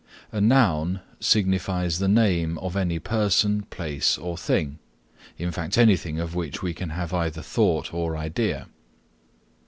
[0.31, 4.79] A Noun signifies the name of any person, place or thing,
[5.37, 8.65] in fact, anything of which we can have either thought or idea.